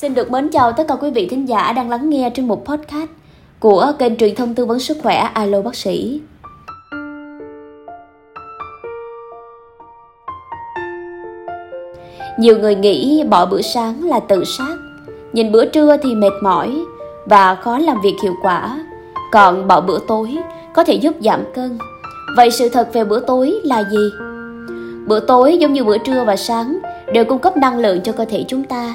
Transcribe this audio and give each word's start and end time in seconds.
Xin 0.00 0.14
được 0.14 0.30
mến 0.30 0.48
chào 0.48 0.72
tất 0.72 0.84
cả 0.88 0.94
quý 0.94 1.10
vị 1.10 1.26
thính 1.26 1.48
giả 1.48 1.72
đang 1.72 1.90
lắng 1.90 2.10
nghe 2.10 2.30
trên 2.34 2.48
một 2.48 2.64
podcast 2.64 3.10
của 3.58 3.92
kênh 3.98 4.16
truyền 4.16 4.34
thông 4.34 4.54
tư 4.54 4.66
vấn 4.66 4.78
sức 4.78 4.96
khỏe 5.02 5.16
Alo 5.16 5.62
Bác 5.62 5.74
sĩ. 5.74 6.20
Nhiều 12.38 12.58
người 12.58 12.74
nghĩ 12.74 13.24
bỏ 13.30 13.46
bữa 13.46 13.60
sáng 13.62 14.04
là 14.04 14.20
tự 14.20 14.44
sát, 14.44 14.76
nhìn 15.32 15.52
bữa 15.52 15.64
trưa 15.64 15.96
thì 15.96 16.14
mệt 16.14 16.32
mỏi 16.42 16.84
và 17.26 17.54
khó 17.54 17.78
làm 17.78 18.00
việc 18.00 18.16
hiệu 18.22 18.34
quả, 18.42 18.84
còn 19.32 19.68
bỏ 19.68 19.80
bữa 19.80 19.98
tối 20.08 20.36
có 20.74 20.84
thể 20.84 20.94
giúp 20.94 21.14
giảm 21.20 21.40
cân. 21.54 21.78
Vậy 22.36 22.50
sự 22.50 22.68
thật 22.68 22.88
về 22.92 23.04
bữa 23.04 23.20
tối 23.20 23.60
là 23.64 23.84
gì? 23.90 24.10
Bữa 25.06 25.20
tối 25.20 25.58
giống 25.58 25.72
như 25.72 25.84
bữa 25.84 25.98
trưa 25.98 26.24
và 26.24 26.36
sáng 26.36 26.78
đều 27.12 27.24
cung 27.24 27.38
cấp 27.38 27.56
năng 27.56 27.78
lượng 27.78 28.00
cho 28.00 28.12
cơ 28.12 28.24
thể 28.24 28.44
chúng 28.48 28.64
ta. 28.64 28.94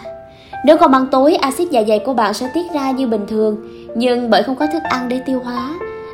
Nếu 0.65 0.77
còn 0.77 0.91
ăn 0.91 1.07
tối, 1.11 1.35
axit 1.35 1.69
dạ 1.71 1.83
dày 1.87 1.99
của 1.99 2.13
bạn 2.13 2.33
sẽ 2.33 2.49
tiết 2.53 2.71
ra 2.73 2.91
như 2.91 3.07
bình 3.07 3.25
thường, 3.27 3.57
nhưng 3.95 4.29
bởi 4.29 4.43
không 4.43 4.55
có 4.55 4.67
thức 4.73 4.83
ăn 4.83 5.09
để 5.09 5.19
tiêu 5.25 5.41
hóa, 5.43 5.69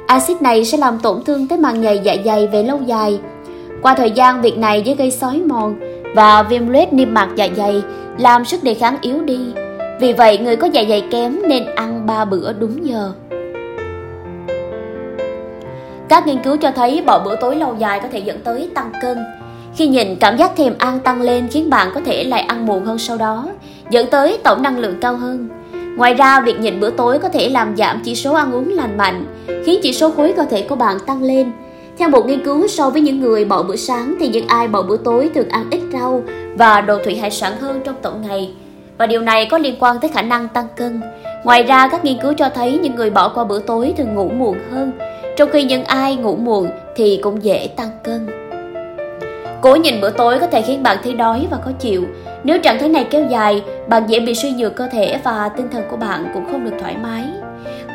axit 0.08 0.42
này 0.42 0.66
sẽ 0.66 0.78
làm 0.78 1.00
tổn 1.00 1.24
thương 1.24 1.48
tới 1.48 1.58
màng 1.58 1.82
nhầy 1.82 2.00
dạ 2.04 2.16
dày 2.26 2.48
về 2.48 2.64
lâu 2.64 2.80
dài. 2.86 3.20
Qua 3.82 3.96
thời 3.96 4.12
gian, 4.12 4.42
việc 4.42 4.58
này 4.58 4.82
dễ 4.82 4.96
gây 4.96 5.12
sói 5.12 5.42
mòn 5.48 5.76
và 6.16 6.44
viêm 6.44 6.68
loét 6.68 6.94
niêm 6.94 7.14
mạc 7.14 7.30
dạ 7.36 7.48
dày, 7.58 7.82
làm 8.18 8.46
sức 8.46 8.64
đề 8.64 8.74
kháng 8.74 8.98
yếu 9.02 9.22
đi. 9.22 9.40
Vì 10.00 10.14
vậy, 10.14 10.38
người 10.38 10.56
có 10.56 10.68
dạ 10.68 10.84
dày 10.90 11.04
kém 11.12 11.40
nên 11.48 11.66
ăn 11.76 12.06
3 12.06 12.26
bữa 12.26 12.54
đúng 12.54 12.88
giờ. 12.88 13.12
Các 16.10 16.28
nghiên 16.28 16.44
cứu 16.44 16.58
cho 16.58 16.72
thấy 16.72 17.04
bỏ 17.06 17.20
bữa 17.20 17.36
tối 17.36 17.56
lâu 17.56 17.76
dài 17.80 18.00
có 18.00 18.08
thể 18.12 18.20
dẫn 18.20 18.40
tới 18.44 18.70
tăng 18.76 18.92
cân. 19.02 19.18
Khi 19.76 19.88
nhìn 19.88 20.16
cảm 20.16 20.38
giác 20.38 20.52
thèm 20.58 20.74
ăn 20.78 21.00
tăng 21.00 21.22
lên 21.22 21.48
khiến 21.48 21.70
bạn 21.70 21.92
có 21.96 22.02
thể 22.06 22.24
lại 22.24 22.42
ăn 22.42 22.66
muộn 22.66 22.86
hơn 22.86 22.98
sau 22.98 23.18
đó, 23.18 23.48
dẫn 23.92 24.08
tới 24.10 24.38
tổng 24.44 24.64
năng 24.64 24.80
lượng 24.80 24.96
cao 25.02 25.16
hơn. 25.16 25.50
Ngoài 25.98 26.14
ra, 26.14 26.42
việc 26.42 26.60
nhịn 26.60 26.80
bữa 26.80 26.90
tối 26.90 27.20
có 27.20 27.30
thể 27.30 27.50
làm 27.50 27.78
giảm 27.78 28.02
chỉ 28.04 28.16
số 28.16 28.34
ăn 28.34 28.52
uống 28.52 28.70
lành 28.74 28.98
mạnh, 28.98 29.26
khiến 29.66 29.80
chỉ 29.84 29.94
số 29.94 30.12
khối 30.12 30.34
cơ 30.38 30.44
thể 30.44 30.62
của 30.62 30.76
bạn 30.76 30.98
tăng 31.08 31.24
lên. 31.24 31.52
Theo 31.98 32.10
một 32.10 32.26
nghiên 32.26 32.44
cứu 32.44 32.68
so 32.68 32.90
với 32.90 33.02
những 33.02 33.22
người 33.22 33.46
bỏ 33.46 33.64
bữa 33.64 33.76
sáng 33.76 34.16
thì 34.20 34.28
những 34.28 34.48
ai 34.48 34.68
bỏ 34.68 34.82
bữa 34.82 34.98
tối 34.98 35.30
thường 35.36 35.50
ăn 35.50 35.68
ít 35.72 35.82
rau 35.94 36.24
và 36.56 36.82
đồ 36.82 36.98
thủy 37.04 37.16
hải 37.16 37.32
sản 37.32 37.54
hơn 37.60 37.82
trong 37.86 37.96
tổng 38.02 38.22
ngày. 38.28 38.54
Và 38.98 39.06
điều 39.06 39.22
này 39.22 39.48
có 39.52 39.58
liên 39.58 39.76
quan 39.80 40.00
tới 40.00 40.10
khả 40.14 40.22
năng 40.22 40.48
tăng 40.48 40.68
cân. 40.76 41.02
Ngoài 41.44 41.64
ra, 41.64 41.88
các 41.88 42.06
nghiên 42.06 42.18
cứu 42.22 42.34
cho 42.34 42.50
thấy 42.50 42.80
những 42.84 42.96
người 42.96 43.10
bỏ 43.10 43.30
qua 43.30 43.44
bữa 43.44 43.60
tối 43.60 43.94
thường 43.98 44.16
ngủ 44.16 44.30
muộn 44.30 44.58
hơn, 44.72 44.92
trong 45.38 45.50
khi 45.52 45.64
những 45.64 45.84
ai 45.84 46.16
ngủ 46.16 46.36
muộn 46.36 46.70
thì 46.96 47.20
cũng 47.24 47.44
dễ 47.44 47.68
tăng 47.68 47.90
cân. 48.04 48.41
Cố 49.62 49.76
nhìn 49.76 50.02
bữa 50.02 50.10
tối 50.10 50.40
có 50.40 50.48
thể 50.48 50.62
khiến 50.62 50.84
bạn 50.84 50.98
thấy 51.04 51.14
đói 51.14 51.48
và 51.52 51.58
khó 51.58 51.72
chịu. 51.80 52.06
Nếu 52.44 52.60
trạng 52.60 52.80
thái 52.80 52.90
này 52.90 53.08
kéo 53.10 53.26
dài, 53.30 53.64
bạn 53.88 54.04
dễ 54.08 54.20
bị 54.20 54.36
suy 54.36 54.52
nhược 54.52 54.76
cơ 54.76 54.88
thể 54.88 55.20
và 55.24 55.50
tinh 55.58 55.70
thần 55.72 55.84
của 55.92 55.98
bạn 55.98 56.32
cũng 56.34 56.46
không 56.52 56.66
được 56.66 56.78
thoải 56.80 56.98
mái. 56.98 57.26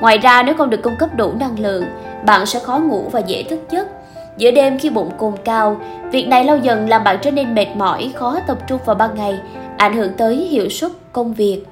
Ngoài 0.00 0.18
ra, 0.18 0.42
nếu 0.42 0.54
không 0.54 0.70
được 0.70 0.82
cung 0.82 0.96
cấp 0.98 1.08
đủ 1.16 1.32
năng 1.40 1.60
lượng, 1.60 1.84
bạn 2.26 2.46
sẽ 2.46 2.58
khó 2.58 2.78
ngủ 2.78 3.08
và 3.12 3.20
dễ 3.20 3.42
thức 3.42 3.60
giấc. 3.70 3.88
Giữa 4.36 4.50
đêm 4.50 4.78
khi 4.78 4.90
bụng 4.90 5.10
cồn 5.18 5.32
cao, 5.44 5.80
việc 6.12 6.28
này 6.28 6.44
lâu 6.44 6.56
dần 6.56 6.88
làm 6.88 7.04
bạn 7.04 7.18
trở 7.22 7.30
nên 7.30 7.54
mệt 7.54 7.66
mỏi, 7.74 8.10
khó 8.14 8.38
tập 8.46 8.58
trung 8.68 8.80
vào 8.84 8.96
ban 8.96 9.14
ngày, 9.14 9.38
ảnh 9.76 9.96
hưởng 9.96 10.12
tới 10.16 10.36
hiệu 10.36 10.68
suất 10.68 10.90
công 11.12 11.34
việc. 11.34 11.62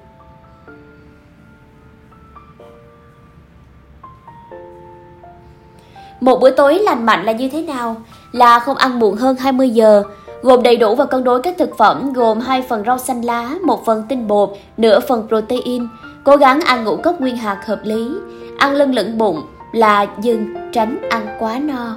Một 6.20 6.40
bữa 6.40 6.50
tối 6.50 6.78
lành 6.78 7.06
mạnh 7.06 7.24
là 7.24 7.32
như 7.32 7.48
thế 7.48 7.62
nào? 7.62 7.96
Là 8.32 8.58
không 8.58 8.76
ăn 8.76 8.98
muộn 8.98 9.16
hơn 9.16 9.36
20 9.36 9.70
giờ, 9.70 10.02
gồm 10.42 10.62
đầy 10.62 10.76
đủ 10.76 10.94
và 10.94 11.04
cân 11.04 11.24
đối 11.24 11.42
các 11.42 11.54
thực 11.58 11.78
phẩm 11.78 12.12
gồm 12.12 12.40
2 12.40 12.62
phần 12.62 12.82
rau 12.86 12.98
xanh 12.98 13.22
lá, 13.22 13.54
1 13.64 13.84
phần 13.86 14.02
tinh 14.08 14.28
bột, 14.28 14.50
nửa 14.76 15.00
phần 15.00 15.28
protein. 15.28 15.86
Cố 16.24 16.36
gắng 16.36 16.60
ăn 16.60 16.84
ngũ 16.84 16.96
cốc 16.96 17.20
nguyên 17.20 17.36
hạt 17.36 17.66
hợp 17.66 17.80
lý, 17.84 18.10
ăn 18.58 18.72
lưng 18.72 18.94
lửng 18.94 19.18
bụng 19.18 19.42
là 19.72 20.06
dừng 20.20 20.54
tránh 20.72 21.08
ăn 21.10 21.26
quá 21.38 21.58
no. 21.58 21.96